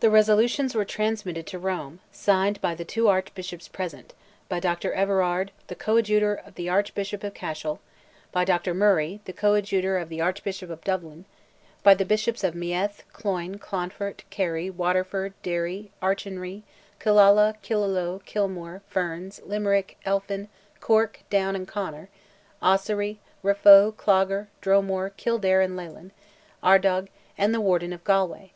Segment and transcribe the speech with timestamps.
[0.00, 4.14] The resolutions were transmitted to Rome, signed by the two Archbishops present,
[4.48, 4.92] by Dr.
[4.92, 7.78] Everard, the coadjutor of the Archbishop of Cashel,
[8.32, 8.74] by Dr.
[8.74, 11.24] Murray, the coadjutor of the Archbishop of Dublin,
[11.84, 16.64] by the Bishops of Meath, Cloyne, Clonfert, Kerry, Waterford, Derry, Achonry,
[16.98, 20.48] Killala, Killaloe, Kilmore, Ferns, Limerick, Elphin,
[20.80, 22.08] Cork, Down and Conor,
[22.60, 26.10] Ossory, Raphoe, Clogher, Dromore, Kildare and Leighlin,
[26.60, 27.06] Ardagh,
[27.38, 28.50] and the Warden of Galway.